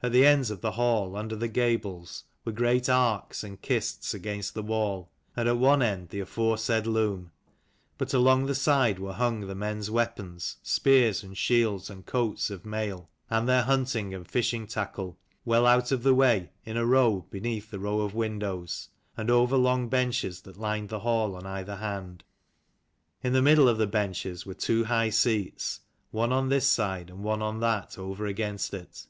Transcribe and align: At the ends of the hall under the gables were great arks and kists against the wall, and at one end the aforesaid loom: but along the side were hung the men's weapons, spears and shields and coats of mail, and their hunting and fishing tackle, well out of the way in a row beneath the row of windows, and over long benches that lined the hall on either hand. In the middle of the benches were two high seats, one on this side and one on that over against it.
At 0.00 0.12
the 0.12 0.24
ends 0.24 0.52
of 0.52 0.60
the 0.60 0.70
hall 0.70 1.16
under 1.16 1.34
the 1.34 1.48
gables 1.48 2.22
were 2.44 2.52
great 2.52 2.88
arks 2.88 3.42
and 3.42 3.60
kists 3.60 4.14
against 4.14 4.54
the 4.54 4.62
wall, 4.62 5.10
and 5.34 5.48
at 5.48 5.58
one 5.58 5.82
end 5.82 6.10
the 6.10 6.20
aforesaid 6.20 6.86
loom: 6.86 7.32
but 7.98 8.14
along 8.14 8.46
the 8.46 8.54
side 8.54 9.00
were 9.00 9.14
hung 9.14 9.40
the 9.40 9.56
men's 9.56 9.90
weapons, 9.90 10.58
spears 10.62 11.24
and 11.24 11.36
shields 11.36 11.90
and 11.90 12.06
coats 12.06 12.48
of 12.48 12.64
mail, 12.64 13.10
and 13.28 13.48
their 13.48 13.62
hunting 13.64 14.14
and 14.14 14.28
fishing 14.28 14.68
tackle, 14.68 15.18
well 15.44 15.66
out 15.66 15.90
of 15.90 16.04
the 16.04 16.14
way 16.14 16.52
in 16.64 16.76
a 16.76 16.86
row 16.86 17.26
beneath 17.28 17.68
the 17.72 17.80
row 17.80 18.02
of 18.02 18.14
windows, 18.14 18.90
and 19.16 19.32
over 19.32 19.56
long 19.56 19.88
benches 19.88 20.42
that 20.42 20.56
lined 20.58 20.90
the 20.90 21.00
hall 21.00 21.34
on 21.34 21.44
either 21.44 21.74
hand. 21.74 22.22
In 23.24 23.32
the 23.32 23.42
middle 23.42 23.68
of 23.68 23.78
the 23.78 23.88
benches 23.88 24.46
were 24.46 24.54
two 24.54 24.84
high 24.84 25.10
seats, 25.10 25.80
one 26.12 26.32
on 26.32 26.50
this 26.50 26.68
side 26.70 27.10
and 27.10 27.24
one 27.24 27.42
on 27.42 27.58
that 27.58 27.98
over 27.98 28.26
against 28.26 28.72
it. 28.72 29.08